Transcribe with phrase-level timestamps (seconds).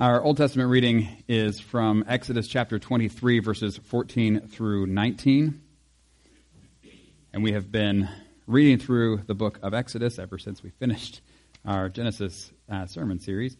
[0.00, 5.60] Our Old Testament reading is from Exodus chapter 23, verses 14 through 19.
[7.34, 8.08] And we have been
[8.46, 11.20] reading through the book of Exodus ever since we finished
[11.66, 13.58] our Genesis uh, sermon series.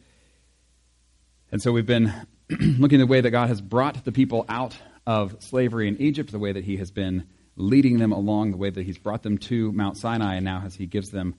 [1.52, 2.10] And so we've been
[2.48, 4.74] looking at the way that God has brought the people out
[5.06, 7.26] of slavery in Egypt, the way that He has been
[7.56, 10.74] leading them along, the way that He's brought them to Mount Sinai, and now as
[10.74, 11.34] He gives them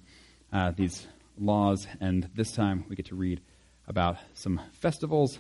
[0.54, 1.08] uh, these
[1.40, 1.88] laws.
[2.00, 3.42] And this time we get to read
[3.88, 5.40] about some festivals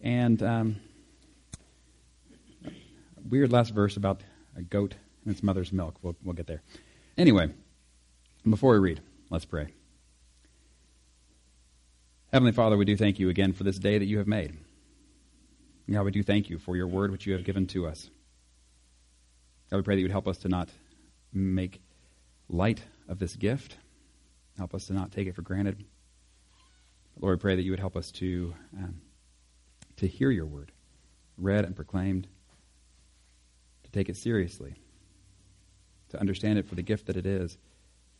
[0.00, 0.76] and um,
[3.28, 4.22] weird last verse about
[4.56, 5.96] a goat and its mother's milk.
[6.02, 6.62] We'll, we'll get there.
[7.16, 7.50] Anyway,
[8.48, 9.72] before we read, let's pray.
[12.32, 14.56] Heavenly Father, we do thank you again for this day that you have made.
[15.90, 18.10] God, we do thank you for your word which you have given to us.
[19.70, 20.68] God, we pray that you would help us to not
[21.32, 21.80] make
[22.48, 23.76] light of this gift.
[24.58, 25.84] Help us to not take it for granted.
[27.20, 29.00] Lord, we pray that you would help us to, um,
[29.96, 30.70] to hear your word,
[31.36, 32.28] read and proclaimed,
[33.82, 34.76] to take it seriously,
[36.10, 37.58] to understand it for the gift that it is,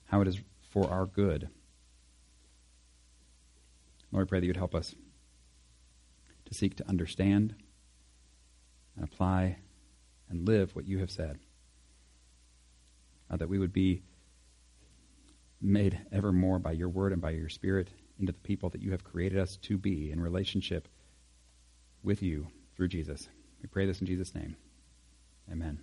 [0.07, 0.41] how it is
[0.71, 1.49] for our good.
[4.11, 4.97] Lord, we pray that you would help us
[6.47, 7.55] to seek to understand
[8.97, 9.59] and apply
[10.29, 11.39] and live what you have said.
[13.31, 14.03] Uh, that we would be
[15.61, 18.93] made ever more by your word and by your spirit into the people that you
[18.93, 20.89] have created us to be in relationship
[22.03, 23.29] with you through Jesus.
[23.63, 24.57] We pray this in Jesus' name.
[25.51, 25.81] Amen.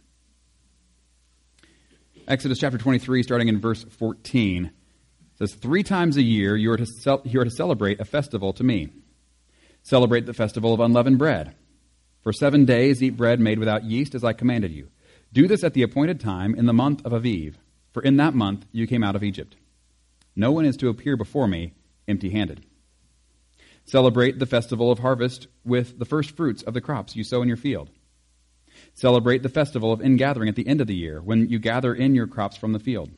[2.28, 4.72] Exodus chapter 23, starting in verse 14,
[5.38, 8.64] says, Three times a year you are, to you are to celebrate a festival to
[8.64, 8.90] me.
[9.84, 11.54] Celebrate the festival of unleavened bread.
[12.24, 14.90] For seven days eat bread made without yeast, as I commanded you.
[15.32, 17.56] Do this at the appointed time in the month of Aviv,
[17.92, 19.56] for in that month you came out of Egypt.
[20.36, 21.74] No one is to appear before me
[22.08, 22.66] empty handed.
[23.86, 27.48] Celebrate the festival of harvest with the first fruits of the crops you sow in
[27.48, 27.90] your field.
[28.94, 32.16] Celebrate the festival of ingathering at the end of the year, when you gather in
[32.16, 33.12] your crops from the field.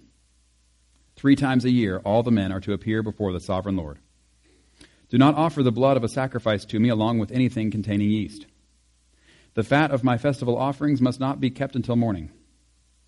[1.15, 3.99] Three times a year, all the men are to appear before the sovereign Lord.
[5.09, 8.45] Do not offer the blood of a sacrifice to me along with anything containing yeast.
[9.53, 12.29] The fat of my festival offerings must not be kept until morning.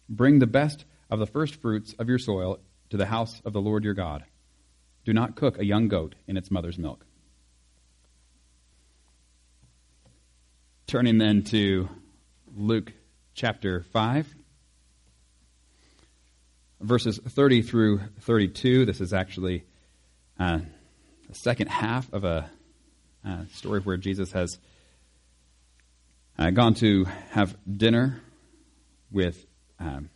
[0.08, 3.62] Bring the best of the first fruits of your soil to the house of the
[3.62, 4.24] Lord your God.
[5.06, 7.06] Do not cook a young goat in its mother's milk.
[10.88, 11.88] Turning then to
[12.56, 12.92] Luke
[13.34, 14.36] chapter 5,
[16.82, 18.86] verses 30 through 32.
[18.86, 19.66] This is actually
[20.40, 20.60] uh,
[21.28, 22.50] the second half of a
[23.26, 24.58] uh, story where Jesus has
[26.38, 28.22] uh, gone to have dinner
[29.12, 29.46] with
[29.80, 30.10] um,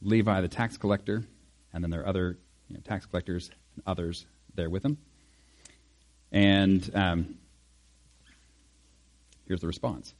[0.00, 1.24] Levi the tax collector,
[1.72, 4.98] and then there are other you know, tax collectors and others there with him.
[6.30, 7.34] And um,
[9.46, 10.14] here's the response.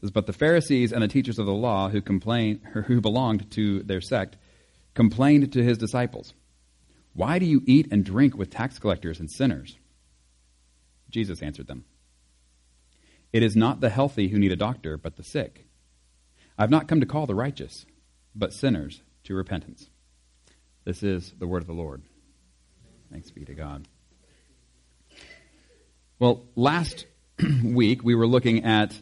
[0.00, 3.82] Says, but the Pharisees and the teachers of the law who complained, who belonged to
[3.82, 4.36] their sect
[4.94, 6.34] complained to his disciples,
[7.14, 9.76] Why do you eat and drink with tax collectors and sinners?
[11.10, 11.84] Jesus answered them,
[13.32, 15.66] It is not the healthy who need a doctor, but the sick.
[16.58, 17.86] I've not come to call the righteous,
[18.34, 19.88] but sinners to repentance.
[20.84, 22.02] This is the word of the Lord.
[23.10, 23.88] Thanks be to God.
[26.18, 27.06] Well, last
[27.64, 28.94] week we were looking at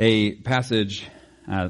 [0.00, 1.06] a passage
[1.48, 1.68] uh,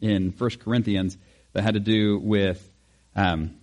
[0.00, 1.16] in 1 Corinthians
[1.52, 2.68] that had to do with
[3.14, 3.54] um,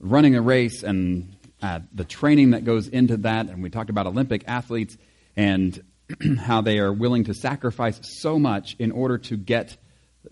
[0.00, 3.46] running a race and uh, the training that goes into that.
[3.46, 4.98] And we talked about Olympic athletes
[5.36, 5.80] and
[6.40, 9.76] how they are willing to sacrifice so much in order to get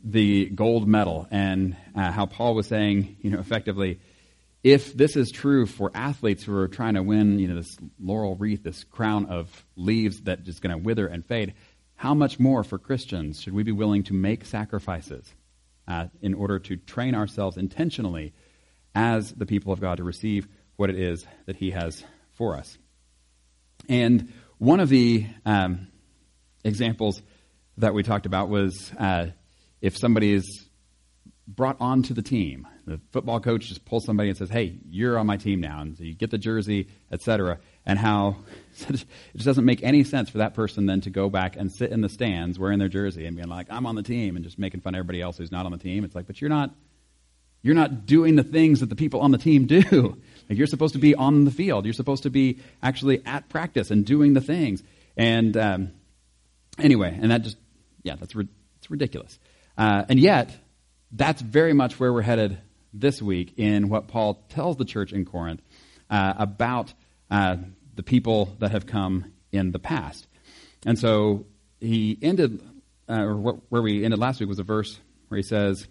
[0.03, 4.01] the gold medal and uh, how Paul was saying, you know, effectively,
[4.63, 8.37] if this is true for athletes who are trying to win, you know, this laurel
[8.37, 11.55] wreath, this crown of leaves that is going to wither and fade,
[11.95, 15.33] how much more for Christians should we be willing to make sacrifices
[15.87, 18.35] uh, in order to train ourselves intentionally
[18.95, 22.79] as the people of God to receive what it is that He has for us?
[23.89, 25.89] And one of the um,
[26.65, 27.23] examples
[27.79, 29.29] that we talked about was uh,
[29.81, 30.69] if somebody is
[31.47, 35.27] brought onto the team, the football coach just pulls somebody and says, "Hey, you're on
[35.27, 37.59] my team now," and so you get the jersey, etc.
[37.87, 38.37] And how
[38.89, 39.05] it
[39.35, 42.01] just doesn't make any sense for that person then to go back and sit in
[42.01, 44.81] the stands wearing their jersey and being like, "I'm on the team," and just making
[44.81, 46.05] fun of everybody else who's not on the team.
[46.05, 46.75] It's like, but you're not.
[47.61, 50.17] You're not doing the things that the people on the team do.
[50.49, 51.85] Like you're supposed to be on the field.
[51.85, 54.83] You're supposed to be actually at practice and doing the things.
[55.15, 55.93] And um,
[56.79, 57.59] anyway, and that just,
[58.03, 59.39] yeah, that's it's ridiculous.
[59.79, 60.51] Uh, and yet,
[61.13, 62.59] that's very much where we're headed
[62.93, 65.63] this week in what Paul tells the church in Corinth
[66.11, 66.93] uh, about
[67.31, 67.57] uh,
[67.95, 70.27] the people that have come in the past.
[70.85, 71.47] And so
[71.81, 72.61] he ended,
[73.09, 74.99] uh, or where we ended last week was a verse
[75.29, 75.87] where he says,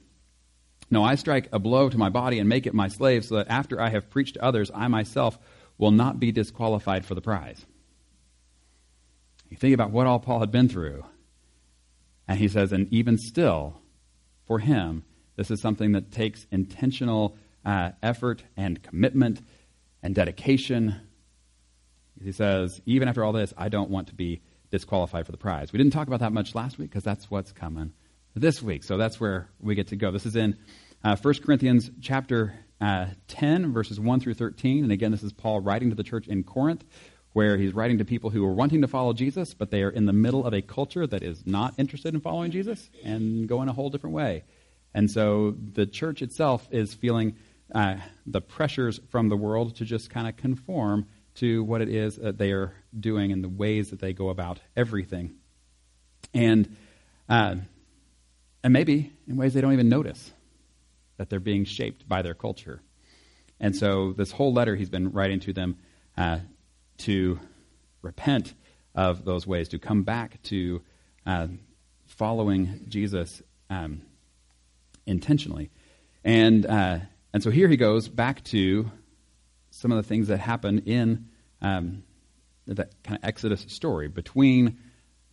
[0.92, 3.48] No, I strike a blow to my body and make it my slave, so that
[3.50, 5.39] after I have preached to others, I myself
[5.78, 7.66] will not be disqualified for the prize.
[9.50, 11.06] You think about what all Paul had been through.
[12.27, 13.81] And he says, and even still,
[14.45, 15.03] for him,
[15.35, 19.41] this is something that takes intentional uh, effort and commitment
[20.01, 20.95] and dedication.
[22.21, 24.41] He says, even after all this, I don't want to be
[24.71, 25.71] disqualified for the prize.
[25.71, 27.94] We didn't talk about that much last week because that's what's coming
[28.35, 28.83] this week.
[28.83, 30.12] So that's where we get to go.
[30.12, 30.57] This is in
[31.03, 34.83] uh, 1 Corinthians chapter uh, 10, verses 1 through 13.
[34.83, 36.83] And again, this is Paul writing to the church in Corinth,
[37.38, 40.07] where he's writing to people who are wanting to follow Jesus, but they are in
[40.07, 43.74] the middle of a culture that is not interested in following Jesus and going a
[43.74, 44.44] whole different way.
[44.95, 47.36] And so the church itself is feeling
[47.75, 51.06] uh, the pressures from the world to just kind of conform
[51.36, 54.60] to what it is that they are doing and the ways that they go about
[54.75, 55.36] everything.
[56.34, 56.75] And,
[57.30, 57.57] uh,
[58.63, 60.31] and maybe in ways they don't even notice
[61.18, 62.81] that they're being shaped by their culture.
[63.60, 65.78] And so, this whole letter he's been writing to them
[66.18, 66.39] uh,
[66.99, 67.39] to
[68.01, 68.53] repent
[68.95, 70.81] of those ways, to come back to
[71.25, 71.47] uh,
[72.07, 74.01] following Jesus um,
[75.05, 75.69] intentionally.
[76.23, 76.99] And, uh,
[77.33, 78.91] and so, here he goes back to
[79.71, 81.27] some of the things that happen in
[81.61, 82.03] um,
[82.65, 84.79] that kind of Exodus story between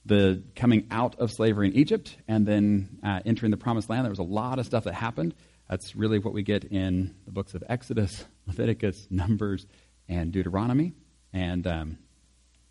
[0.07, 4.05] the coming out of slavery in Egypt and then uh, entering the promised land.
[4.05, 5.35] There was a lot of stuff that happened.
[5.69, 9.67] That's really what we get in the books of Exodus, Leviticus, Numbers,
[10.09, 10.93] and Deuteronomy.
[11.35, 11.99] And um,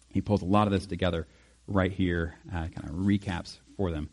[0.10, 1.27] he pulls a lot of this together
[1.68, 4.10] right here, uh, kind of recaps for them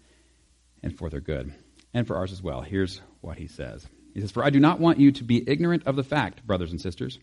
[0.83, 1.55] and for their good,
[1.95, 2.61] and for ours as well.
[2.61, 5.87] Here's what he says He says, For I do not want you to be ignorant
[5.87, 7.19] of the fact, brothers and sisters,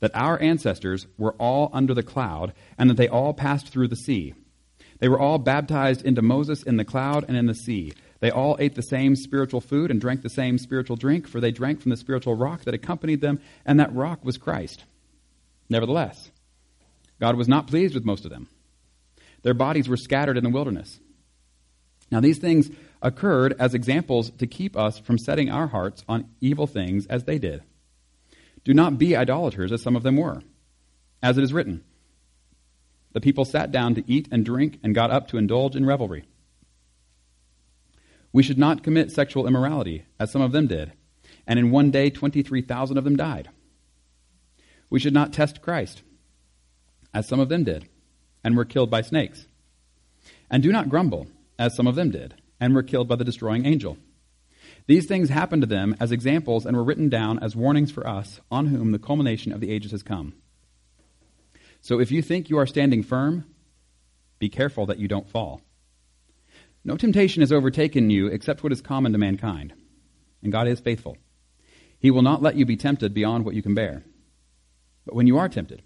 [0.00, 3.96] that our ancestors were all under the cloud, and that they all passed through the
[3.96, 4.34] sea.
[4.98, 7.92] They were all baptized into Moses in the cloud and in the sea
[8.22, 11.50] they all ate the same spiritual food and drank the same spiritual drink, for they
[11.50, 14.84] drank from the spiritual rock that accompanied them, and that rock was Christ.
[15.68, 16.30] Nevertheless,
[17.22, 18.48] God was not pleased with most of them.
[19.42, 20.98] Their bodies were scattered in the wilderness.
[22.10, 22.68] Now, these things
[23.00, 27.38] occurred as examples to keep us from setting our hearts on evil things as they
[27.38, 27.62] did.
[28.64, 30.42] Do not be idolaters as some of them were.
[31.22, 31.84] As it is written,
[33.12, 36.24] the people sat down to eat and drink and got up to indulge in revelry.
[38.32, 40.90] We should not commit sexual immorality, as some of them did,
[41.46, 43.48] and in one day 23,000 of them died.
[44.90, 46.02] We should not test Christ,
[47.14, 47.88] as some of them did,
[48.44, 49.46] and were killed by snakes.
[50.50, 51.26] And do not grumble,
[51.58, 53.96] as some of them did, and were killed by the destroying angel.
[54.86, 58.40] These things happened to them as examples and were written down as warnings for us,
[58.50, 60.34] on whom the culmination of the ages has come.
[61.80, 63.44] So if you think you are standing firm,
[64.38, 65.60] be careful that you don't fall.
[66.84, 69.72] No temptation has overtaken you except what is common to mankind.
[70.42, 71.16] And God is faithful.
[71.98, 74.02] He will not let you be tempted beyond what you can bear.
[75.04, 75.82] But when you are tempted,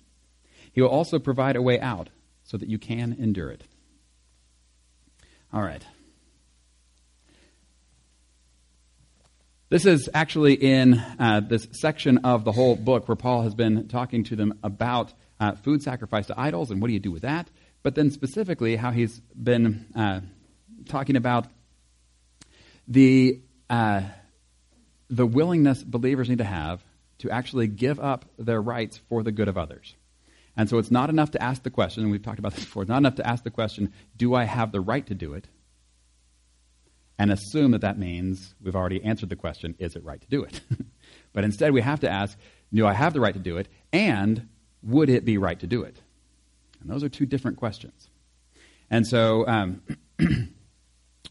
[0.77, 2.11] He will also provide a way out
[2.45, 3.65] so that you can endure it.
[5.51, 5.83] All right.
[9.71, 13.89] This is actually in uh, this section of the whole book where Paul has been
[13.89, 17.23] talking to them about uh, food sacrificed to idols and what do you do with
[17.23, 17.49] that,
[17.83, 20.21] but then specifically how he's been uh,
[20.91, 21.47] talking about
[22.87, 24.03] the, uh,
[25.09, 26.85] the willingness believers need to have
[27.21, 29.97] to actually give up their rights for the good of others.
[30.57, 32.83] And so it's not enough to ask the question, and we've talked about this before,
[32.83, 35.49] it's not enough to ask the question, do I have the right to do it?
[37.19, 40.43] And assume that that means we've already answered the question, is it right to do
[40.43, 40.61] it?
[41.33, 42.39] but instead, we have to ask,
[42.73, 43.69] do I have the right to do it?
[43.93, 44.49] And
[44.83, 46.01] would it be right to do it?
[46.81, 48.09] And those are two different questions.
[48.91, 49.83] And so, um,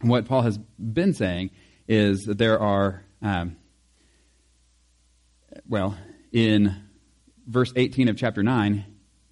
[0.01, 1.51] what Paul has been saying
[1.88, 3.55] is that there are, um,
[5.67, 5.98] well,
[6.32, 6.75] in
[7.48, 8.86] verse 18 of chapter 9,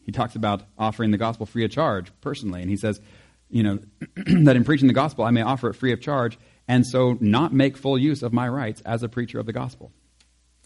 [0.06, 2.62] he talks about offering the gospel free of charge personally.
[2.62, 3.02] And he says,
[3.50, 3.80] you know,
[4.16, 7.54] that in preaching the gospel, I may offer it free of charge and so not
[7.54, 9.92] make full use of my rights as a preacher of the gospel.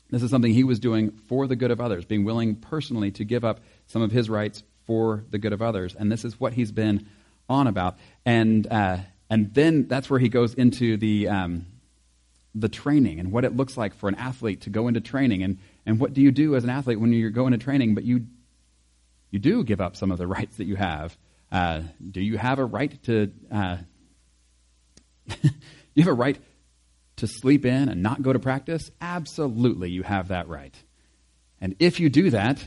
[0.09, 3.25] This is something he was doing for the good of others, being willing personally to
[3.25, 5.95] give up some of his rights for the good of others.
[5.95, 7.07] And this is what he's been
[7.49, 7.97] on about.
[8.25, 11.65] And, uh, and then that's where he goes into the, um,
[12.55, 15.43] the training and what it looks like for an athlete to go into training.
[15.43, 18.05] And, and what do you do as an athlete when you're going to training, but
[18.05, 18.27] you,
[19.31, 21.17] you do give up some of the rights that you have?
[21.51, 21.81] Uh,
[22.11, 23.31] do you have a right to.
[23.51, 23.77] Uh,
[25.93, 26.37] you have a right
[27.17, 28.91] to sleep in and not go to practice?
[29.01, 30.75] Absolutely, you have that right.
[31.59, 32.65] And if you do that,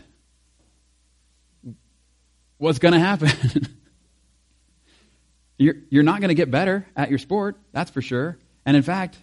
[2.59, 3.31] what's going to happen?
[5.59, 8.39] you're, you're not going to get better at your sport, that's for sure.
[8.67, 9.19] And in fact,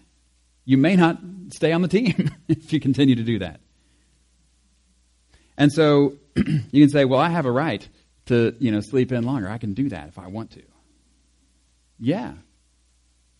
[0.65, 3.59] you may not stay on the team if you continue to do that.
[5.57, 6.13] And so
[6.71, 7.87] you can say, well, I have a right
[8.27, 9.49] to, you know, sleep in longer.
[9.49, 10.63] I can do that if I want to.
[11.99, 12.33] Yeah.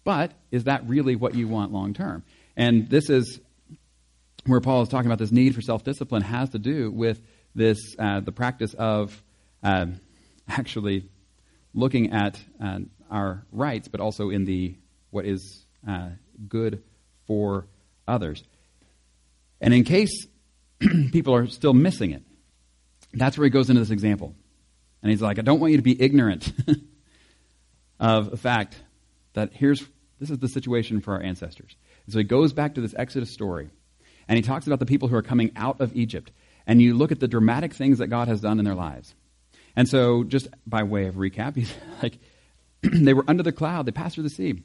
[0.04, 2.24] But is that really what you want long term?
[2.56, 3.40] And this is
[4.46, 7.22] where Paul is talking about this need for self discipline has to do with
[7.54, 9.22] this uh, the practice of
[9.64, 9.88] uh,
[10.48, 11.10] actually
[11.74, 12.80] looking at uh,
[13.12, 14.76] our rights, but also in the
[15.12, 16.10] what is uh,
[16.48, 16.82] good
[17.26, 17.68] for
[18.08, 18.44] others.
[19.60, 20.28] And in case
[21.12, 22.24] people are still missing it,
[23.14, 24.36] that's where he goes into this example.
[25.02, 26.52] And he's like, I don't want you to be ignorant
[28.00, 28.76] of the fact
[29.34, 29.86] that here's
[30.20, 31.76] this is the situation for our ancestors.
[32.06, 33.70] And so he goes back to this Exodus story,
[34.28, 36.32] and he talks about the people who are coming out of Egypt.
[36.66, 39.14] And you look at the dramatic things that God has done in their lives.
[39.76, 42.18] And so, just by way of recap, he's like,
[42.82, 44.64] they were under the cloud, they passed through the sea.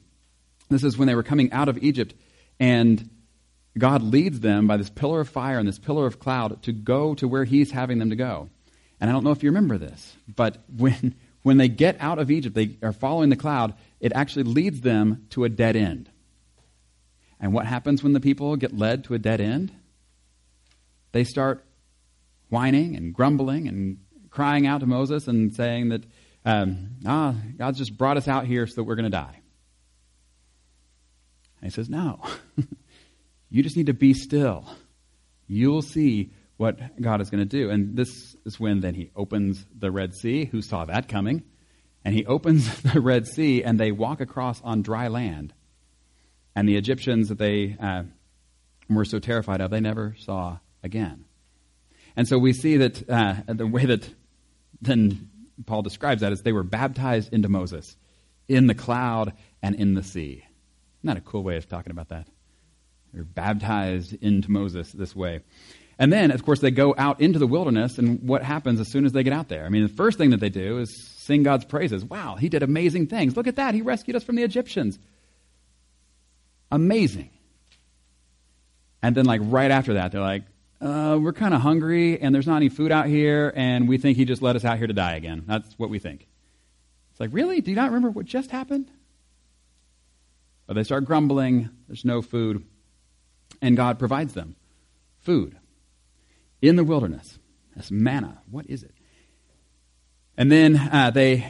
[0.69, 2.15] This is when they were coming out of Egypt,
[2.59, 3.09] and
[3.77, 7.15] God leads them by this pillar of fire and this pillar of cloud to go
[7.15, 8.49] to where He's having them to go.
[8.99, 12.29] And I don't know if you remember this, but when, when they get out of
[12.31, 16.09] Egypt, they are following the cloud, it actually leads them to a dead end.
[17.39, 19.71] And what happens when the people get led to a dead end?
[21.11, 21.65] They start
[22.49, 23.97] whining and grumbling and
[24.29, 26.03] crying out to Moses and saying that,
[26.45, 29.41] um, ah, God's just brought us out here so that we're going to die.
[31.61, 32.21] And he says, no.
[33.53, 34.65] you just need to be still.
[35.45, 37.69] You'll see what God is going to do.
[37.69, 40.45] And this is when then he opens the Red Sea.
[40.45, 41.43] Who saw that coming?
[42.03, 45.53] And he opens the Red Sea, and they walk across on dry land.
[46.55, 48.05] And the Egyptians that they uh,
[48.89, 51.25] were so terrified of, they never saw again.
[52.15, 54.09] And so we see that uh, the way that
[54.81, 55.29] then
[55.67, 57.95] Paul describes that is they were baptized into Moses
[58.47, 60.43] in the cloud and in the sea.
[61.01, 62.27] Isn't that a cool way of talking about that?
[63.13, 65.41] They're baptized into Moses this way.
[65.99, 69.05] And then, of course, they go out into the wilderness, and what happens as soon
[69.05, 69.65] as they get out there?
[69.65, 72.03] I mean, the first thing that they do is sing God's praises.
[72.03, 73.37] Wow, he did amazing things.
[73.37, 73.75] Look at that.
[73.75, 74.97] He rescued us from the Egyptians.
[76.71, 77.29] Amazing.
[79.03, 80.43] And then, like, right after that, they're like,
[80.81, 84.17] uh, we're kind of hungry, and there's not any food out here, and we think
[84.17, 85.43] he just let us out here to die again.
[85.45, 86.27] That's what we think.
[87.11, 87.61] It's like, really?
[87.61, 88.89] Do you not remember what just happened?
[90.65, 91.69] But they start grumbling.
[91.87, 92.65] There's no food.
[93.63, 94.57] And God provides them
[95.21, 95.57] food
[96.61, 97.39] in the wilderness.
[97.73, 98.41] That's manna.
[98.51, 98.93] What is it?
[100.35, 101.49] And then uh, they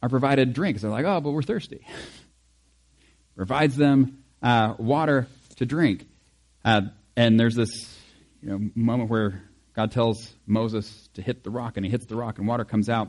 [0.00, 0.82] are provided drinks.
[0.82, 1.84] They're like, oh, but we're thirsty.
[3.36, 6.06] Provides them uh, water to drink.
[6.64, 6.82] Uh,
[7.16, 7.98] and there's this
[8.40, 9.42] you know, moment where
[9.74, 12.88] God tells Moses to hit the rock, and he hits the rock, and water comes
[12.88, 13.08] out.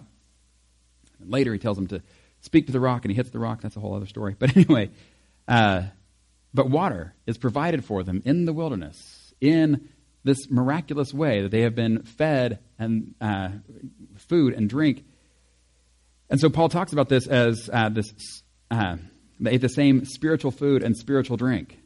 [1.20, 2.02] And later, he tells him to
[2.42, 3.62] speak to the rock, and he hits the rock.
[3.62, 4.36] That's a whole other story.
[4.40, 4.90] But anyway,
[5.48, 5.84] uh,
[6.54, 9.90] but water is provided for them in the wilderness, in
[10.24, 13.50] this miraculous way that they have been fed and uh,
[14.16, 15.04] food and drink.
[16.30, 18.14] And so Paul talks about this as uh, this
[18.72, 18.98] uh,
[19.40, 21.78] they ate the same spiritual food and spiritual drink.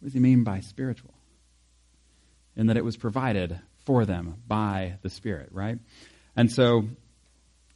[0.00, 1.12] What does he mean by spiritual?
[2.56, 5.78] In that it was provided for them by the Spirit, right?
[6.34, 6.88] And so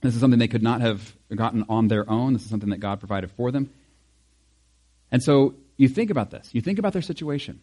[0.00, 2.32] this is something they could not have gotten on their own.
[2.32, 3.70] This is something that God provided for them.
[5.12, 6.46] And so you think about this.
[6.52, 7.58] You think about their situation.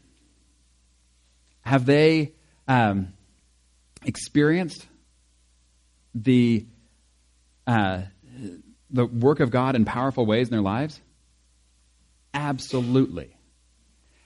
[1.61, 2.33] Have they
[2.67, 3.13] um,
[4.03, 4.87] experienced
[6.15, 6.65] the
[7.67, 8.01] uh,
[8.89, 10.99] the work of God in powerful ways in their lives?
[12.33, 13.37] Absolutely.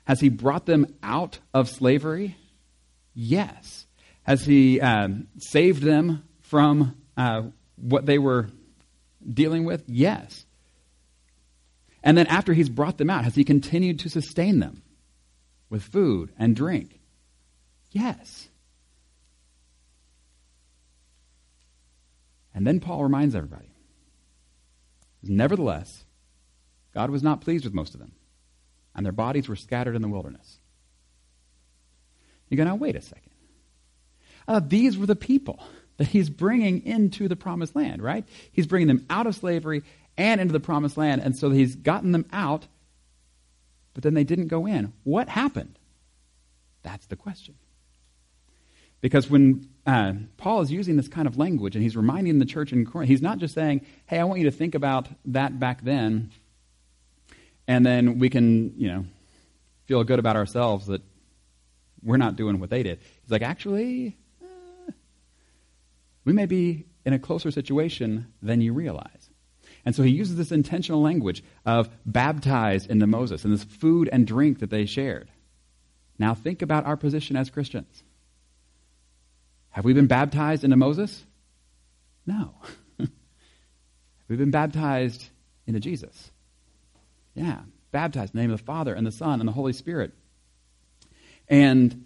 [0.05, 2.38] Has He brought them out of slavery?
[3.13, 3.88] Yes.
[4.24, 7.41] Has He um, saved them from uh,
[7.75, 8.48] what they were
[9.27, 9.83] dealing with?
[9.88, 10.45] Yes.
[12.03, 14.84] And then after He's brought them out, has He continued to sustain them
[15.70, 17.00] with food and drink?
[17.91, 18.48] Yes.
[22.53, 23.67] And then Paul reminds everybody
[25.24, 26.03] Nevertheless,
[26.93, 28.13] God was not pleased with most of them,
[28.96, 30.58] and their bodies were scattered in the wilderness.
[32.50, 33.31] You go, now, wait a second.
[34.48, 35.63] Uh, these were the people
[35.98, 38.25] that he's bringing into the promised land, right?
[38.51, 39.84] He's bringing them out of slavery
[40.17, 42.67] and into the promised land, and so he's gotten them out,
[43.93, 44.93] but then they didn't go in.
[45.03, 45.77] What happened?
[46.83, 47.55] That's the question.
[49.01, 52.71] Because when uh, Paul is using this kind of language and he's reminding the church
[52.71, 55.83] in Corinth, he's not just saying, hey, I want you to think about that back
[55.83, 56.31] then,
[57.67, 59.05] and then we can, you know,
[59.85, 61.01] feel good about ourselves that
[62.03, 62.99] we're not doing what they did.
[63.21, 64.91] He's like, actually, uh,
[66.25, 69.20] we may be in a closer situation than you realize.
[69.85, 74.27] And so he uses this intentional language of baptized into Moses and this food and
[74.27, 75.29] drink that they shared.
[76.19, 78.03] Now think about our position as Christians.
[79.71, 81.23] Have we been baptized into Moses?
[82.25, 82.53] No.
[83.00, 83.09] Have
[84.27, 85.27] We've been baptized
[85.65, 86.31] into Jesus.
[87.33, 87.61] Yeah,
[87.91, 90.13] baptized in the name of the Father and the Son and the Holy Spirit.
[91.47, 92.05] And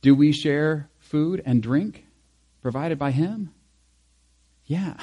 [0.00, 2.04] do we share food and drink
[2.62, 3.50] provided by Him?
[4.64, 4.96] Yeah.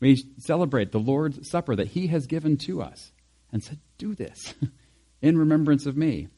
[0.00, 3.12] We celebrate the Lord's Supper that He has given to us
[3.52, 4.54] and said, Do this
[5.22, 6.28] in remembrance of me.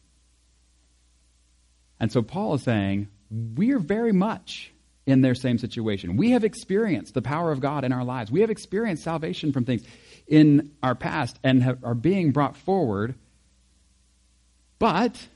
[2.01, 4.73] And so Paul is saying, We're very much
[5.07, 6.17] in their same situation.
[6.17, 8.31] We have experienced the power of God in our lives.
[8.31, 9.83] We have experienced salvation from things
[10.27, 13.15] in our past and have, are being brought forward.
[14.79, 15.29] But,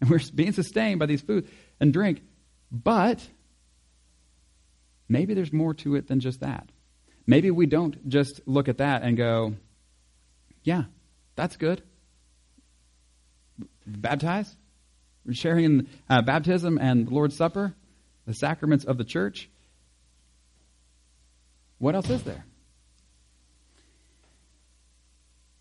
[0.00, 1.48] and we're being sustained by these food
[1.80, 2.22] and drink,
[2.70, 3.26] but
[5.08, 6.69] maybe there's more to it than just that.
[7.30, 9.54] Maybe we don't just look at that and go,
[10.64, 10.82] yeah,
[11.36, 11.80] that's good.
[13.86, 14.52] Baptize?
[15.30, 17.76] Sharing in uh, baptism and the Lord's Supper,
[18.26, 19.48] the sacraments of the church.
[21.78, 22.44] What else is there?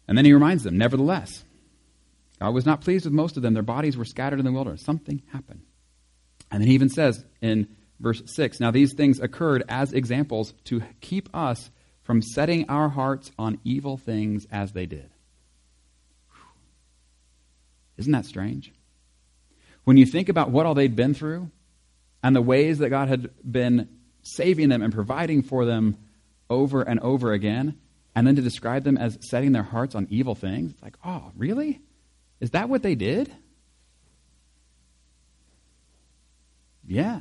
[0.07, 1.43] And then he reminds them, nevertheless,
[2.39, 3.53] God was not pleased with most of them.
[3.53, 4.81] Their bodies were scattered in the wilderness.
[4.81, 5.61] Something happened.
[6.49, 7.67] And then he even says in
[7.99, 11.69] verse 6 Now these things occurred as examples to keep us
[12.03, 15.09] from setting our hearts on evil things as they did.
[17.97, 18.71] Isn't that strange?
[19.83, 21.51] When you think about what all they'd been through
[22.23, 23.89] and the ways that God had been
[24.23, 25.97] saving them and providing for them
[26.49, 27.77] over and over again,
[28.15, 31.31] and then to describe them as setting their hearts on evil things, it's like, oh,
[31.35, 31.81] really?
[32.39, 33.31] Is that what they did?
[36.87, 37.19] Yeah,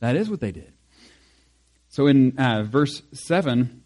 [0.00, 0.72] that is what they did.
[1.88, 3.82] So in uh, verse 7,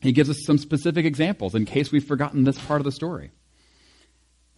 [0.00, 3.30] he gives us some specific examples in case we've forgotten this part of the story.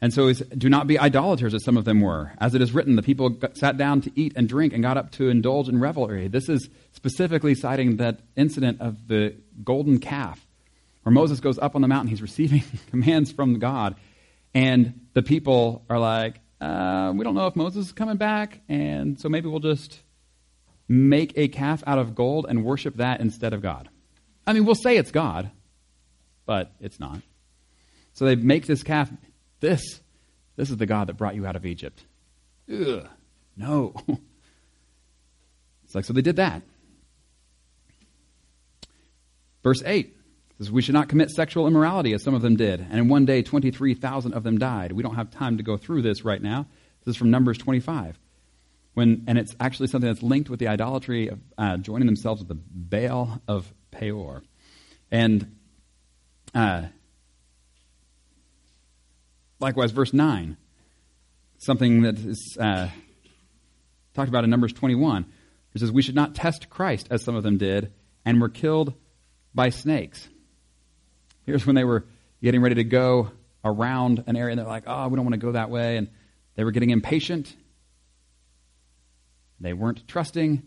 [0.01, 2.33] And so he's, do not be idolaters as some of them were.
[2.39, 4.97] As it is written, the people got, sat down to eat and drink and got
[4.97, 6.29] up to indulge in revelry.
[6.29, 10.47] This is specifically citing that incident of the golden calf
[11.03, 12.09] where Moses goes up on the mountain.
[12.09, 13.97] He's receiving commands from God.
[14.55, 18.61] And the people are like, uh, we don't know if Moses is coming back.
[18.69, 20.01] And so maybe we'll just
[20.89, 23.89] make a calf out of gold and worship that instead of God.
[24.47, 25.51] I mean, we'll say it's God,
[26.47, 27.21] but it's not.
[28.15, 29.11] So they make this calf.
[29.61, 30.01] This,
[30.57, 32.03] this is the God that brought you out of Egypt.
[32.73, 33.07] Ugh,
[33.57, 33.95] no.
[35.89, 36.63] It's like, so they did that.
[39.63, 40.15] Verse 8
[40.59, 42.81] says, We should not commit sexual immorality as some of them did.
[42.81, 44.93] And in one day, 23,000 of them died.
[44.93, 46.67] We don't have time to go through this right now.
[47.07, 48.19] This is from Numbers 25.
[48.99, 52.49] When, and it's actually something that's linked with the idolatry of uh, joining themselves with
[52.49, 54.43] the Baal of Peor.
[55.13, 55.57] And
[56.53, 56.87] uh,
[59.61, 60.57] likewise, verse 9,
[61.59, 62.89] something that is uh,
[64.15, 65.27] talked about in Numbers 21.
[65.75, 67.93] It says, We should not test Christ as some of them did
[68.25, 68.95] and were killed
[69.55, 70.29] by snakes.
[71.47, 72.05] Here's when they were
[72.43, 73.31] getting ready to go
[73.65, 75.99] around an area and they're like, Oh, we don't want to go that way.
[75.99, 76.09] And
[76.57, 77.55] they were getting impatient.
[79.61, 80.63] They weren't trusting.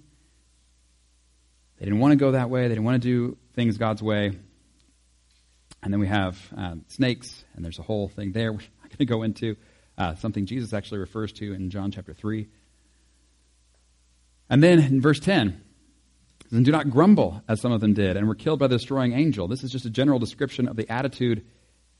[1.78, 2.64] They didn't want to go that way.
[2.64, 4.32] They didn't want to do things God's way.
[5.84, 8.98] And then we have uh, snakes, and there's a whole thing there we're not going
[9.00, 9.56] to go into.
[9.98, 12.48] Uh, something Jesus actually refers to in John chapter 3.
[14.50, 15.62] And then in verse 10,
[16.52, 19.14] and do not grumble as some of them did and were killed by the destroying
[19.14, 19.48] angel.
[19.48, 21.46] This is just a general description of the attitude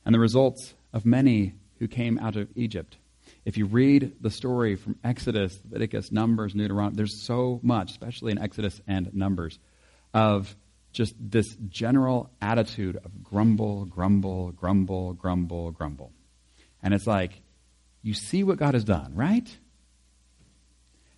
[0.04, 2.98] and the results of many who came out of Egypt.
[3.44, 8.38] If you read the story from Exodus, Leviticus, Numbers, Deuteronomy, there's so much, especially in
[8.38, 9.58] Exodus and Numbers,
[10.14, 10.54] of
[10.92, 16.12] just this general attitude of grumble, grumble, grumble, grumble, grumble.
[16.82, 17.42] And it's like,
[18.02, 19.48] you see what God has done, right?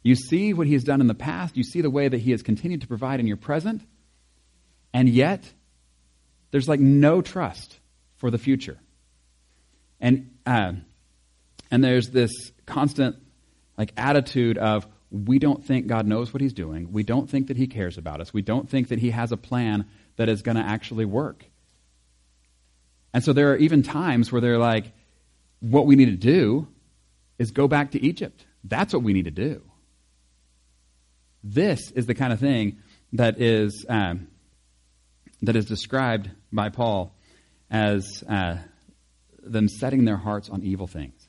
[0.02, 1.56] You see what He has done in the past.
[1.56, 3.82] You see the way that He has continued to provide in your present.
[4.92, 5.50] And yet,
[6.52, 7.78] there's like no trust
[8.16, 8.78] for the future.
[10.00, 10.74] And, uh,
[11.74, 12.30] and there's this
[12.66, 13.16] constant
[13.76, 16.92] like attitude of, we don't think God knows what He's doing.
[16.92, 18.32] We don't think that He cares about us.
[18.32, 21.44] We don't think that He has a plan that is going to actually work.
[23.12, 24.92] And so there are even times where they're like,
[25.58, 26.68] what we need to do
[27.40, 28.46] is go back to Egypt.
[28.62, 29.60] That's what we need to do.
[31.42, 32.78] This is the kind of thing
[33.14, 34.28] that is, um,
[35.42, 37.16] that is described by Paul
[37.68, 38.58] as uh,
[39.42, 41.23] them setting their hearts on evil things.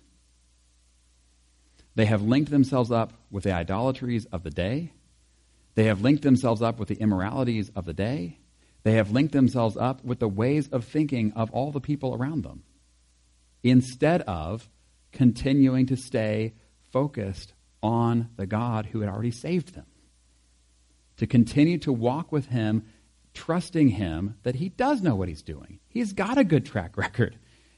[1.95, 4.91] They have linked themselves up with the idolatries of the day.
[5.75, 8.39] They have linked themselves up with the immoralities of the day.
[8.83, 12.43] They have linked themselves up with the ways of thinking of all the people around
[12.43, 12.63] them
[13.63, 14.69] instead of
[15.11, 16.53] continuing to stay
[16.91, 19.85] focused on the God who had already saved them.
[21.17, 22.85] To continue to walk with Him,
[23.33, 25.79] trusting Him that He does know what He's doing.
[25.87, 27.37] He's got a good track record,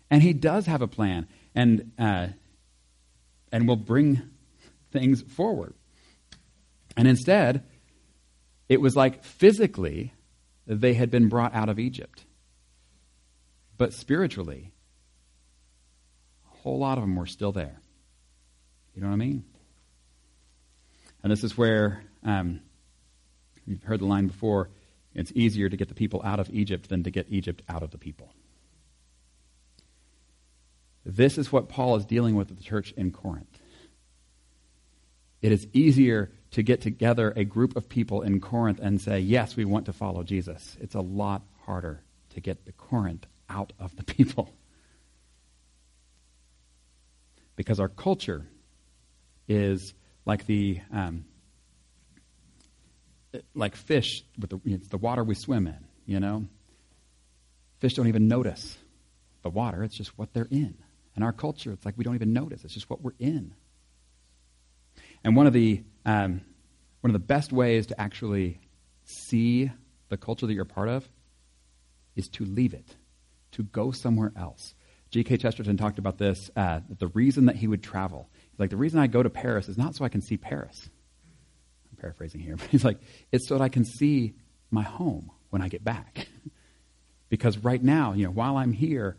[0.09, 2.27] and He does have a plan, and, uh,
[3.51, 4.21] and will bring
[4.91, 5.73] things forward.
[6.95, 7.63] And instead,
[8.69, 10.13] it was like physically
[10.65, 12.25] they had been brought out of Egypt.
[13.77, 14.73] But spiritually,
[16.51, 17.79] a whole lot of them were still there.
[18.95, 19.45] You know what I mean?
[21.23, 22.61] And this is where um,
[23.65, 24.69] you've heard the line before
[25.13, 27.91] it's easier to get the people out of Egypt than to get Egypt out of
[27.91, 28.33] the people.
[31.07, 33.47] This is what Paul is dealing with at the church in Corinth.
[35.41, 39.55] It is easier to get together a group of people in Corinth and say, yes,
[39.55, 40.75] we want to follow Jesus.
[40.81, 44.53] It's a lot harder to get the Corinth out of the people.
[47.55, 48.45] Because our culture
[49.47, 49.93] is
[50.25, 51.23] like the um,
[53.55, 55.85] like fish with the, it's the water we swim in.
[56.05, 56.47] You know,
[57.79, 58.77] fish don't even notice
[59.41, 60.77] the water; it's just what they're in.
[61.17, 63.55] And our culture, it's like we don't even notice; it's just what we're in.
[65.23, 66.41] And one of the um,
[67.01, 68.59] one of the best ways to actually
[69.03, 69.71] see
[70.09, 71.09] the culture that you're part of
[72.15, 72.95] is to leave it,
[73.53, 74.75] to go somewhere else.
[75.09, 75.37] G.K.
[75.37, 76.51] Chesterton talked about this.
[76.55, 79.69] Uh, the reason that he would travel, He's like the reason I go to Paris
[79.69, 80.87] is not so I can see Paris.
[81.89, 82.99] I'm paraphrasing here, but he's like,
[83.31, 84.35] it's so that I can see
[84.69, 86.27] my home when I get back.
[87.29, 89.17] because right now, you know, while I'm here,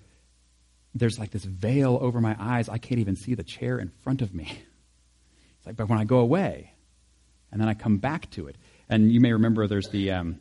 [0.94, 2.68] there's like this veil over my eyes.
[2.68, 4.62] I can't even see the chair in front of me.
[5.58, 6.74] It's like, but when I go away,
[7.50, 8.54] and then I come back to it,
[8.88, 10.38] and you may remember there's the um,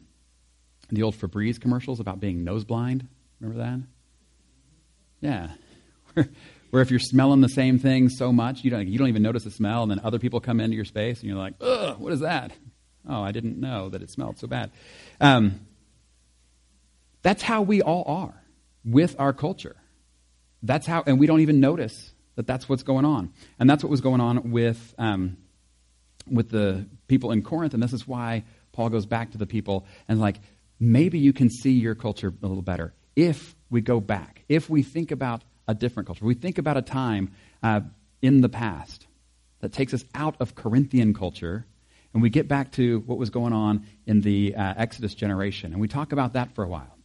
[0.90, 3.08] the old Febreze commercials about being nose blind.
[3.40, 3.80] Remember that?
[5.22, 6.26] Yeah.
[6.70, 9.44] Where if you're smelling the same thing so much, you don't, you don't even notice
[9.44, 12.12] the smell, and then other people come into your space, and you're like, ugh, what
[12.12, 12.52] is that?
[13.08, 14.72] Oh, I didn't know that it smelled so bad.
[15.22, 15.62] Um,
[17.22, 18.44] that's how we all are
[18.84, 19.78] with our culture.
[20.64, 23.32] That's how, and we don't even notice that that's what's going on.
[23.60, 25.38] And that's what was going on with, um,
[26.30, 29.86] with the people in Corinth, and this is why Paul goes back to the people
[30.08, 30.38] and, like,
[30.80, 34.84] maybe you can see your culture a little better if we go back, if we
[34.84, 37.32] think about a different culture, we think about a time
[37.64, 37.82] uh,
[38.22, 39.08] in the past
[39.60, 41.66] that takes us out of Corinthian culture
[42.14, 45.72] and we get back to what was going on in the uh, Exodus generation.
[45.72, 46.96] And we talk about that for a while.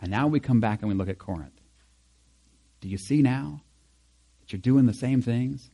[0.00, 1.57] And now we come back and we look at Corinth.
[2.80, 3.62] Do you see now
[4.40, 5.70] that you're doing the same things?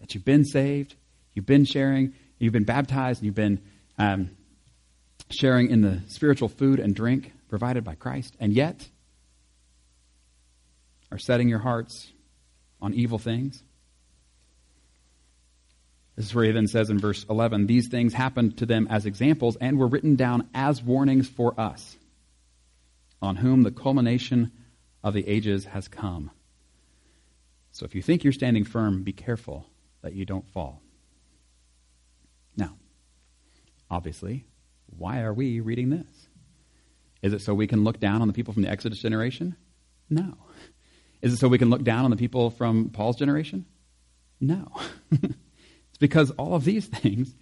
[0.00, 0.94] That you've been saved,
[1.34, 3.60] you've been sharing, you've been baptized, and you've been
[3.98, 4.30] um,
[5.30, 8.88] sharing in the spiritual food and drink provided by Christ, and yet
[11.10, 12.12] are setting your hearts
[12.80, 13.62] on evil things.
[16.16, 19.06] This is where he then says in verse 11 These things happened to them as
[19.06, 21.96] examples and were written down as warnings for us,
[23.22, 24.52] on whom the culmination
[25.02, 26.30] of the ages has come.
[27.72, 29.66] So if you think you're standing firm, be careful
[30.02, 30.82] that you don't fall.
[32.56, 32.76] Now,
[33.90, 34.44] obviously,
[34.86, 36.28] why are we reading this?
[37.22, 39.56] Is it so we can look down on the people from the Exodus generation?
[40.08, 40.36] No.
[41.20, 43.66] Is it so we can look down on the people from Paul's generation?
[44.40, 44.70] No.
[45.10, 47.34] it's because all of these things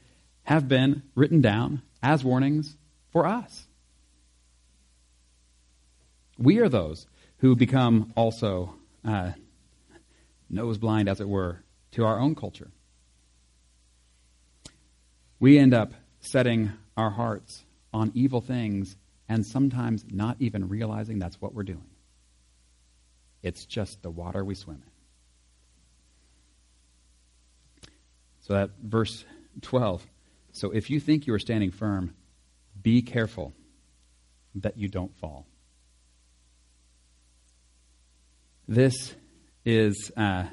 [0.45, 2.77] have been written down as warnings
[3.11, 3.67] for us.
[6.39, 7.07] We are those
[7.39, 9.33] who become also uh,
[10.49, 12.71] nose blind, as it were, to our own culture.
[15.39, 18.97] We end up setting our hearts on evil things
[19.29, 21.91] and sometimes not even realizing that's what we're doing.
[23.43, 24.91] It's just the water we swim in.
[28.41, 29.25] So that verse
[29.63, 30.07] 12.
[30.53, 32.15] So if you think you are standing firm,
[32.81, 33.53] be careful
[34.55, 35.47] that you don't fall.
[38.69, 39.15] This
[39.65, 40.45] is uh,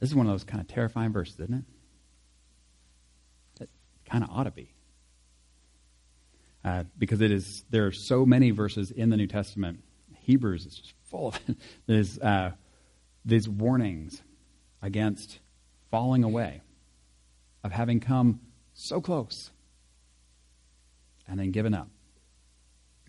[0.00, 1.64] this is one of those kind of terrifying verses, isn't it?
[3.60, 3.68] That
[4.08, 4.72] kind of ought to be.
[6.64, 9.82] Uh, because it is there are so many verses in the New Testament.
[10.22, 12.18] Hebrews is just full of it.
[12.22, 12.50] Uh,
[13.24, 14.20] these warnings
[14.80, 15.38] against
[15.90, 16.60] falling away,
[17.62, 18.40] of having come
[18.74, 19.50] so close
[21.28, 21.88] and then given up.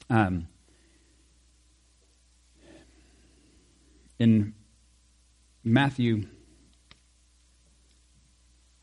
[0.10, 0.48] Um,
[4.24, 4.54] in
[5.64, 6.24] Matthew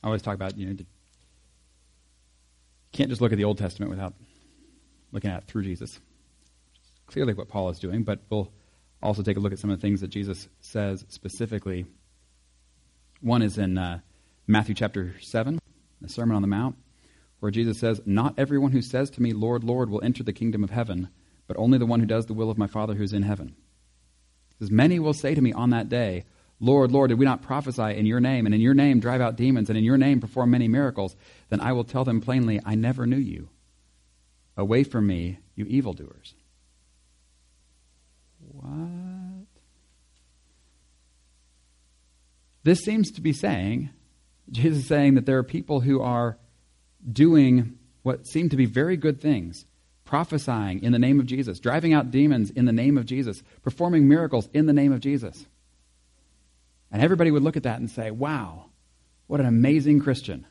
[0.03, 0.87] I always talk about, you know, you
[2.92, 4.14] can't just look at the Old Testament without
[5.12, 6.00] looking at it through Jesus.
[7.07, 8.50] Clearly what Paul is doing, but we'll
[9.03, 11.85] also take a look at some of the things that Jesus says specifically.
[13.20, 14.00] One is in uh,
[14.46, 15.59] Matthew chapter 7,
[16.00, 16.76] the Sermon on the Mount,
[17.40, 20.64] where Jesus says, Not everyone who says to me, Lord, Lord, will enter the kingdom
[20.64, 21.11] of heaven,
[21.46, 23.55] but only the one who does the will of my Father who is in heaven.
[24.61, 26.25] Says, Many will say to me on that day,
[26.61, 29.37] Lord, Lord, did we not prophesy in your name, and in your name drive out
[29.37, 31.16] demons, and in your name perform many miracles?
[31.49, 33.49] Then I will tell them plainly, I never knew you.
[34.57, 36.35] Away from me, you evildoers.
[38.53, 39.46] What?
[42.62, 43.88] This seems to be saying,
[44.51, 46.37] Jesus is saying that there are people who are
[47.11, 49.64] doing what seem to be very good things,
[50.11, 54.09] prophesying in the name of Jesus, driving out demons in the name of Jesus, performing
[54.09, 55.46] miracles in the name of Jesus.
[56.90, 58.66] And everybody would look at that and say, wow,
[59.29, 60.44] what an amazing Christian.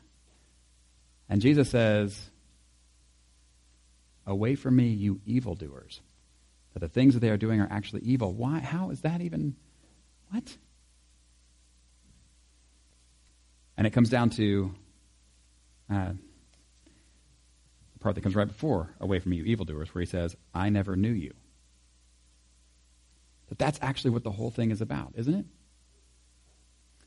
[1.28, 2.30] And Jesus says,
[4.26, 6.00] Away from me, you evildoers.
[6.72, 8.32] That the things that they are doing are actually evil.
[8.32, 8.60] Why?
[8.60, 9.56] How is that even?
[10.30, 10.56] What?
[13.76, 14.74] And it comes down to
[15.92, 16.12] uh,
[18.00, 21.12] part that comes right before, Away from you evildoers, where he says, I never knew
[21.12, 21.32] you.
[23.48, 25.44] That that's actually what the whole thing is about, isn't it?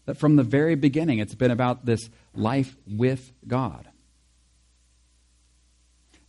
[0.05, 3.87] That from the very beginning, it's been about this life with God.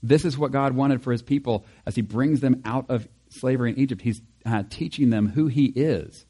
[0.02, 3.70] This is what God wanted for his people as he brings them out of slavery
[3.70, 4.02] in Egypt.
[4.02, 6.26] He's uh, teaching them who he is.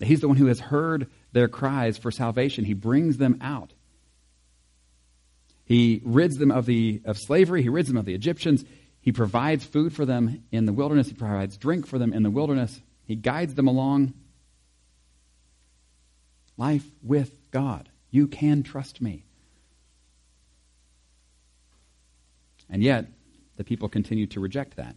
[0.00, 2.64] He's the one who has heard their cries for salvation.
[2.64, 3.72] He brings them out.
[5.64, 7.62] He rids them of, the, of slavery.
[7.62, 8.64] He rids them of the Egyptians.
[9.00, 11.08] He provides food for them in the wilderness.
[11.08, 12.80] He provides drink for them in the wilderness.
[13.04, 14.14] He guides them along
[16.56, 17.88] life with God.
[18.10, 19.24] You can trust me.
[22.70, 23.06] And yet,
[23.56, 24.96] the people continue to reject that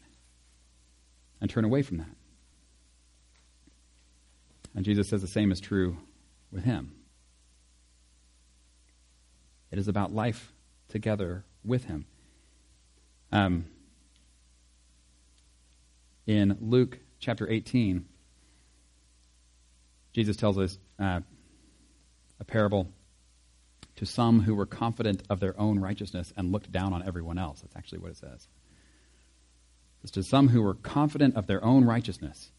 [1.41, 2.07] and turn away from that.
[4.75, 5.97] And Jesus says the same is true
[6.51, 6.93] with him.
[9.71, 10.53] It is about life
[10.89, 12.05] together with him.
[13.31, 13.65] Um,
[16.25, 18.05] in Luke chapter 18,
[20.13, 21.21] Jesus tells us uh,
[22.39, 22.87] a parable
[23.97, 27.61] to some who were confident of their own righteousness and looked down on everyone else.
[27.61, 28.47] That's actually what it says.
[30.03, 32.51] It's to some who were confident of their own righteousness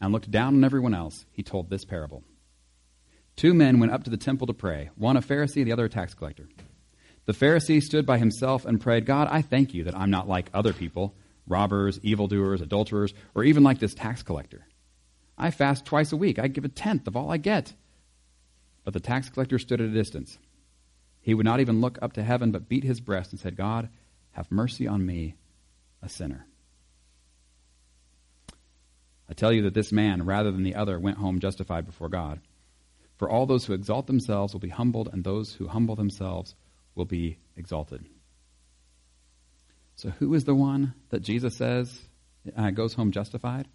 [0.00, 2.22] and looked down on everyone else, he told this parable.
[3.36, 5.88] Two men went up to the temple to pray, one a Pharisee, the other a
[5.88, 6.48] tax collector.
[7.26, 10.50] The Pharisee stood by himself and prayed, God, I thank you that I'm not like
[10.52, 11.14] other people,
[11.46, 14.66] robbers, evildoers, adulterers, or even like this tax collector.
[15.36, 16.38] I fast twice a week.
[16.38, 17.72] I give a tenth of all I get.
[18.84, 20.38] But the tax collector stood at a distance.
[21.22, 23.88] He would not even look up to heaven, but beat his breast and said, God,
[24.32, 25.36] have mercy on me,
[26.02, 26.46] a sinner.
[29.28, 32.40] I tell you that this man, rather than the other, went home justified before God.
[33.16, 36.54] For all those who exalt themselves will be humbled, and those who humble themselves
[36.94, 38.04] will be exalted.
[39.96, 42.00] So, who is the one that Jesus says
[42.56, 43.68] uh, goes home justified?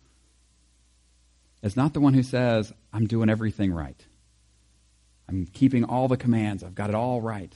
[1.61, 4.01] It's not the one who says, I'm doing everything right.
[5.27, 6.63] I'm keeping all the commands.
[6.63, 7.53] I've got it all right.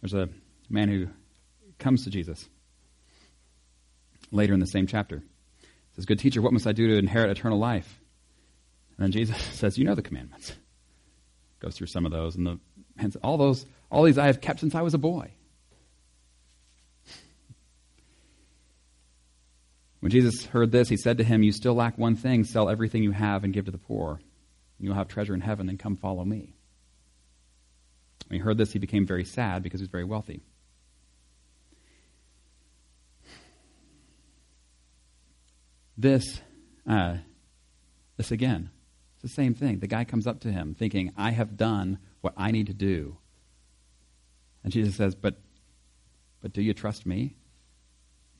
[0.00, 0.28] There's a
[0.68, 1.08] man who
[1.78, 2.48] comes to Jesus
[4.30, 5.18] later in the same chapter.
[5.60, 8.00] He says, Good teacher, what must I do to inherit eternal life?
[8.96, 10.52] And then Jesus says, You know the commandments.
[11.60, 12.58] Goes through some of those, and the
[12.98, 15.32] and all those, all these I have kept since I was a boy.
[20.00, 22.44] When Jesus heard this, he said to him, You still lack one thing.
[22.44, 24.20] Sell everything you have and give to the poor.
[24.78, 26.54] You'll have treasure in heaven, and come follow me.
[28.28, 30.42] When he heard this, he became very sad because he was very wealthy.
[35.96, 36.40] This,
[36.88, 37.16] uh,
[38.16, 38.70] this again,
[39.18, 39.80] it's the same thing.
[39.80, 43.16] The guy comes up to him thinking, I have done what I need to do.
[44.62, 45.40] And Jesus says, But,
[46.40, 47.34] but do you trust me?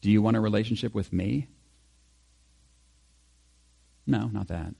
[0.00, 1.48] Do you want a relationship with me?
[4.06, 4.72] No, not that.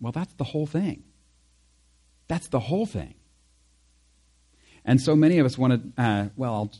[0.00, 1.04] Well, that's the whole thing.
[2.28, 3.14] That's the whole thing.
[4.82, 6.72] And so many of us want to, uh, well, I'll,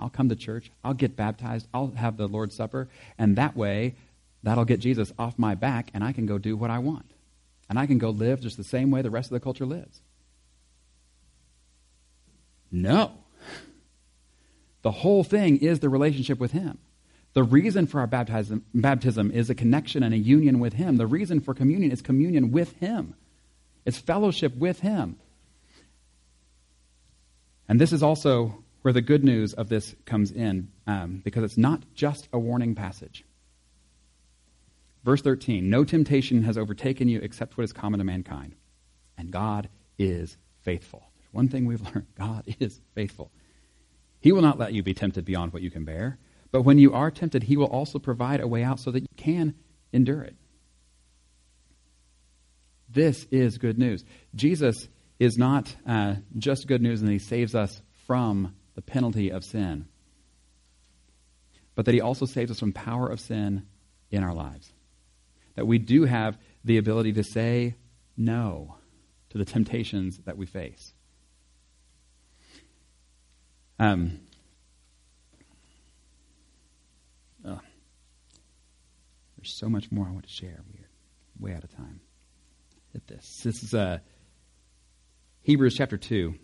[0.00, 3.94] I'll come to church, I'll get baptized, I'll have the Lord's Supper, and that way,
[4.42, 7.12] that'll get Jesus off my back, and I can go do what I want.
[7.68, 10.00] And I can go live just the same way the rest of the culture lives.
[12.70, 13.12] No.
[14.82, 16.78] The whole thing is the relationship with Him.
[17.32, 20.96] The reason for our baptism, baptism is a connection and a union with Him.
[20.96, 23.14] The reason for communion is communion with Him.
[23.84, 25.16] It's fellowship with Him.
[27.68, 31.58] And this is also where the good news of this comes in, um, because it's
[31.58, 33.24] not just a warning passage.
[35.06, 38.56] Verse 13 No temptation has overtaken you except what is common to mankind,
[39.16, 41.04] and God is faithful.
[41.30, 43.30] One thing we've learned God is faithful.
[44.18, 46.18] He will not let you be tempted beyond what you can bear,
[46.50, 49.08] but when you are tempted, He will also provide a way out so that you
[49.16, 49.54] can
[49.92, 50.34] endure it.
[52.88, 54.04] This is good news.
[54.34, 54.88] Jesus
[55.20, 59.44] is not uh, just good news and that He saves us from the penalty of
[59.44, 59.86] sin,
[61.76, 63.68] but that He also saves us from power of sin
[64.10, 64.72] in our lives.
[65.56, 67.74] That we do have the ability to say
[68.16, 68.76] no
[69.30, 70.92] to the temptations that we face.
[73.78, 74.20] Um,
[77.44, 77.60] oh,
[79.36, 80.62] there's so much more I want to share.
[80.72, 82.00] We're way out of time.
[82.92, 83.40] Hit this.
[83.42, 83.98] This is uh,
[85.42, 86.34] Hebrews chapter 2.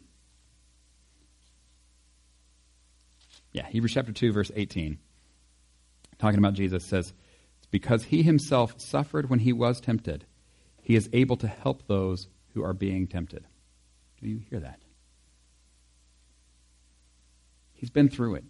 [3.52, 4.98] Yeah, Hebrews chapter 2, verse 18.
[6.18, 7.12] Talking about Jesus says,
[7.72, 10.24] because he himself suffered when he was tempted,
[10.82, 13.44] he is able to help those who are being tempted.
[14.20, 14.78] Do you hear that?
[17.72, 18.44] He's been through it.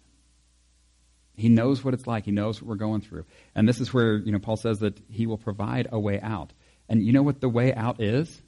[1.35, 2.25] He knows what it's like.
[2.25, 3.25] He knows what we're going through.
[3.55, 6.51] And this is where, you know, Paul says that he will provide a way out.
[6.89, 8.41] And you know what the way out is?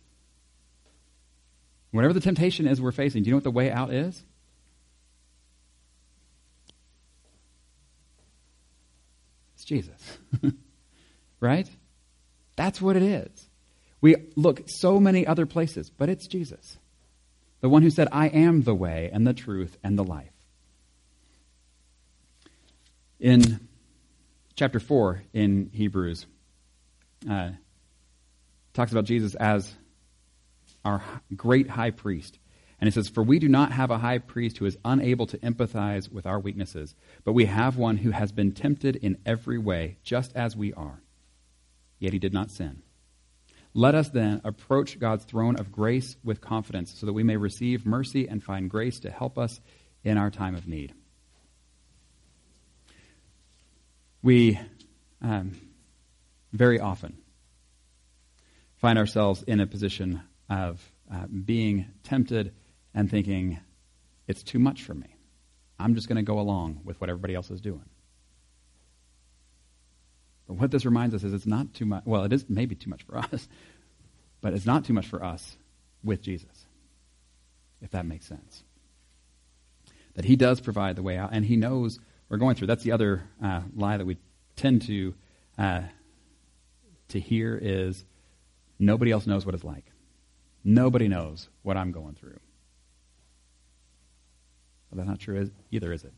[1.91, 4.21] Whatever the temptation is we're facing, do you know what the way out is?
[9.55, 10.17] It's Jesus.
[11.45, 11.69] right?
[12.55, 13.49] That's what it is.
[14.01, 16.77] We look so many other places, but it's Jesus.
[17.62, 20.31] The one who said, I am the way and the truth and the life.
[23.19, 23.67] In
[24.55, 26.25] chapter 4 in Hebrews,
[27.29, 27.51] uh,
[28.73, 29.73] talks about Jesus as
[30.84, 31.01] our
[31.36, 32.38] great high priest.
[32.79, 35.38] And he says, For we do not have a high priest who is unable to
[35.39, 39.97] empathize with our weaknesses, but we have one who has been tempted in every way,
[40.03, 41.01] just as we are.
[42.06, 42.82] Yet he did not sin.
[43.74, 47.86] Let us then approach God's throne of grace with confidence, so that we may receive
[47.86, 49.60] mercy and find grace to help us
[50.04, 50.94] in our time of need.
[54.26, 54.60] we
[55.22, 55.56] um,
[56.52, 57.15] very often
[58.78, 60.82] find ourselves in a position of
[61.13, 62.52] uh, being tempted
[62.96, 63.60] and thinking,
[64.28, 65.15] it's too much for me.
[65.80, 67.86] I'm just going to go along with what everybody else is doing.
[70.47, 72.03] But what this reminds us is it's not too much.
[72.05, 73.47] Well, it is maybe too much for us,
[74.41, 75.58] but it's not too much for us
[76.03, 76.65] with Jesus,
[77.81, 78.63] if that makes sense.
[80.15, 82.67] That He does provide the way out, and He knows we're going through.
[82.67, 84.17] That's the other uh, lie that we
[84.55, 85.13] tend to
[85.58, 85.81] uh,
[87.10, 88.03] to hear is
[88.79, 89.86] nobody else knows what it's like.
[90.63, 92.39] Nobody knows what I'm going through.
[94.95, 96.13] That's not true either, is it?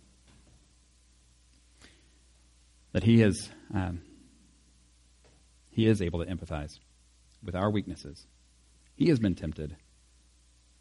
[2.91, 4.01] That he is um,
[5.77, 6.79] he is able to empathize
[7.43, 8.25] with our weaknesses.
[8.95, 9.75] He has been tempted,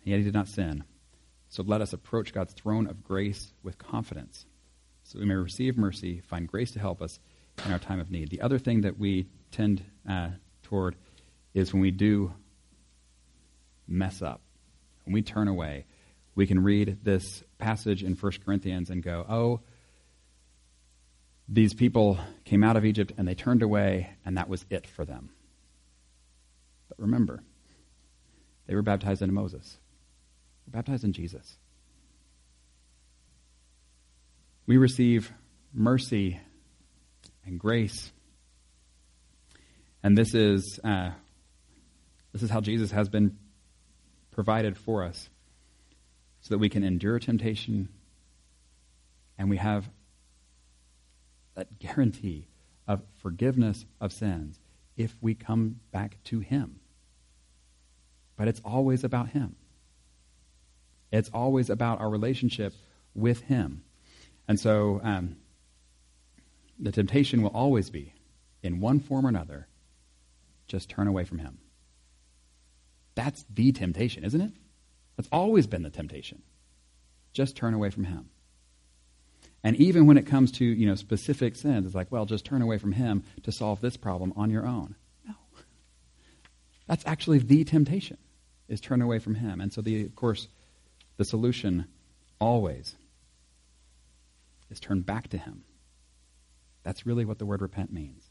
[0.02, 0.84] yet he did not sin.
[1.50, 4.46] So let us approach God's throne of grace with confidence
[5.04, 7.20] so we may receive mercy, find grace to help us
[7.66, 8.30] in our time of need.
[8.30, 10.30] The other thing that we tend uh,
[10.62, 10.96] toward
[11.52, 12.32] is when we do
[13.86, 14.40] mess up,
[15.04, 15.84] when we turn away,
[16.34, 19.60] we can read this passage in 1 Corinthians and go, oh,
[21.48, 25.04] these people came out of Egypt and they turned away, and that was it for
[25.04, 25.30] them.
[26.88, 27.42] But remember,
[28.66, 29.78] they were baptized into Moses.
[30.64, 31.56] They were baptized in Jesus
[34.66, 35.32] we receive
[35.72, 36.40] mercy
[37.44, 38.10] and grace.
[40.02, 41.10] And this is, uh,
[42.32, 43.38] this is how Jesus has been
[44.32, 45.28] provided for us
[46.42, 47.88] so that we can endure temptation
[49.38, 49.88] and we have
[51.56, 52.46] that guarantee
[52.86, 54.60] of forgiveness of sins
[54.96, 56.80] if we come back to Him.
[58.36, 59.56] But it's always about Him.
[61.10, 62.74] It's always about our relationship
[63.14, 63.82] with Him.
[64.46, 65.36] And so um,
[66.78, 68.12] the temptation will always be,
[68.62, 69.66] in one form or another,
[70.68, 71.58] just turn away from Him.
[73.14, 74.52] That's the temptation, isn't it?
[75.16, 76.42] That's always been the temptation.
[77.32, 78.28] Just turn away from Him.
[79.66, 82.62] And even when it comes to you know specific sins, it's like, well, just turn
[82.62, 84.94] away from Him to solve this problem on your own.
[85.26, 85.34] No,
[86.86, 88.16] that's actually the temptation,
[88.68, 89.60] is turn away from Him.
[89.60, 90.46] And so, the of course,
[91.16, 91.86] the solution
[92.40, 92.94] always
[94.70, 95.64] is turn back to Him.
[96.84, 98.22] That's really what the word repent means.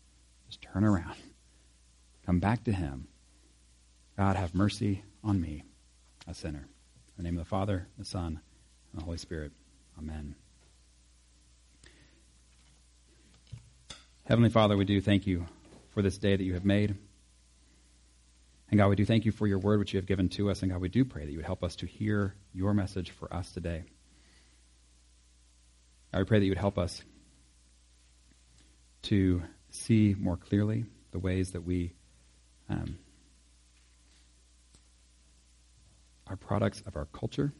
[0.45, 1.17] Just turn around.
[2.25, 3.09] Come back to Him.
[4.15, 5.65] God, have mercy on me,
[6.29, 6.69] a sinner.
[7.17, 8.39] In the name of the Father, the Son,
[8.93, 9.51] and the Holy Spirit.
[9.99, 10.35] Amen.
[14.25, 15.45] Heavenly Father, we do thank you
[15.93, 16.95] for this day that you have made.
[18.71, 20.63] And God, we do thank you for your word which you have given to us.
[20.63, 23.31] And God, we do pray that you would help us to hear your message for
[23.31, 23.83] us today.
[26.11, 27.03] I pray that you would help us
[29.03, 31.93] to see more clearly the ways that we
[32.67, 32.97] um,
[36.25, 37.53] are products of our culture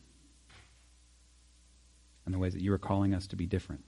[2.26, 3.84] and the ways that you are calling us to be different.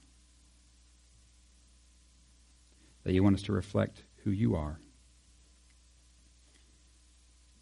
[3.08, 4.78] That you want us to reflect who you are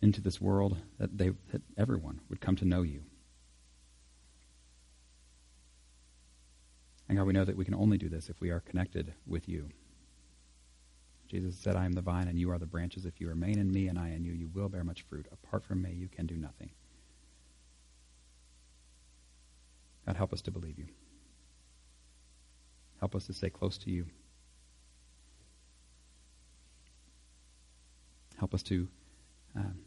[0.03, 3.05] into this world, that, they, that everyone would come to know you.
[7.09, 9.49] And God, we know that we can only do this if we are connected with
[9.49, 9.69] you.
[11.29, 13.05] Jesus said, I am the vine and you are the branches.
[13.05, 15.29] If you remain in me and I in you, you will bear much fruit.
[15.31, 16.71] Apart from me, you can do nothing.
[20.07, 20.89] God, help us to believe you.
[22.99, 24.07] Help us to stay close to you.
[28.39, 28.89] Help us to
[29.55, 29.79] um,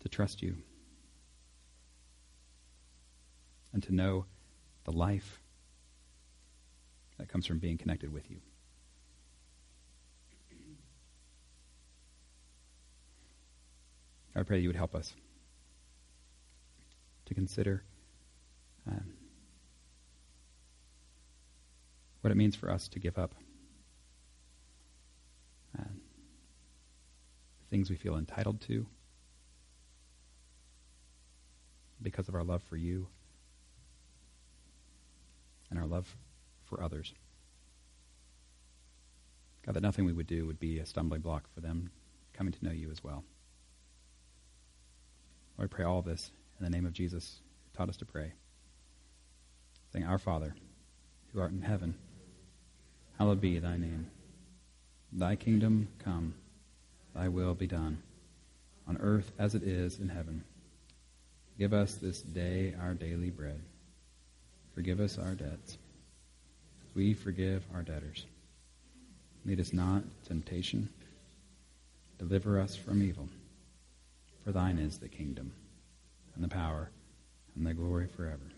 [0.00, 0.56] to trust you
[3.72, 4.26] and to know
[4.84, 5.40] the life
[7.18, 8.36] that comes from being connected with you.
[14.36, 15.14] I pray that you would help us
[17.26, 17.84] to consider
[18.86, 19.12] um,
[22.20, 23.34] what it means for us to give up
[27.74, 28.86] things we feel entitled to
[32.00, 33.08] because of our love for you
[35.70, 36.16] and our love
[36.66, 37.12] for others.
[39.66, 41.90] God, that nothing we would do would be a stumbling block for them
[42.32, 43.24] coming to know you as well.
[45.58, 48.34] Lord, I pray all this in the name of Jesus, who taught us to pray.
[49.92, 50.54] Saying, Our Father,
[51.32, 51.96] who art in heaven,
[53.18, 54.12] hallowed be thy name.
[55.10, 56.34] Thy kingdom come,
[57.14, 58.02] thy will be done,
[58.88, 60.44] on earth as it is in heaven.
[61.58, 63.60] Give us this day our daily bread.
[64.74, 65.78] Forgive us our debts,
[66.94, 68.26] we forgive our debtors.
[69.46, 70.88] Lead us not temptation.
[72.18, 73.28] Deliver us from evil.
[74.44, 75.52] For thine is the kingdom,
[76.34, 76.90] and the power,
[77.56, 78.52] and the glory forever.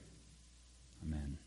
[1.02, 1.38] Amen.